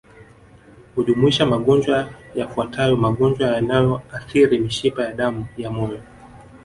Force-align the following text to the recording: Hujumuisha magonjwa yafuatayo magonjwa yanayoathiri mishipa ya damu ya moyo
Hujumuisha 0.95 1.45
magonjwa 1.45 2.09
yafuatayo 2.35 2.95
magonjwa 2.97 3.47
yanayoathiri 3.47 4.59
mishipa 4.59 5.03
ya 5.03 5.13
damu 5.13 5.47
ya 5.57 5.71
moyo 5.71 5.99